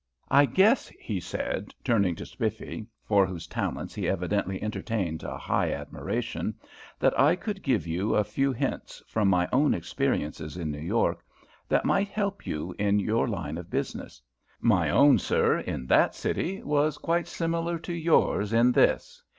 [0.31, 5.71] "I guess," he said, turning to Spiffy, for whose talents he evidently entertained a high
[5.71, 6.55] admiration,
[6.97, 11.23] "that I could give you a few hints, from my own experiences in New York,
[11.69, 14.19] that might help you in your line of business.
[14.59, 19.21] My own, sir, in that city, was quite similar to yours in this.